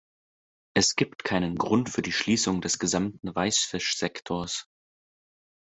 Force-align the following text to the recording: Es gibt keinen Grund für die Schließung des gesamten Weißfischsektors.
Es 0.75 0.95
gibt 0.95 1.23
keinen 1.23 1.55
Grund 1.59 1.91
für 1.91 2.01
die 2.01 2.11
Schließung 2.11 2.59
des 2.61 2.79
gesamten 2.79 3.35
Weißfischsektors. 3.35 4.67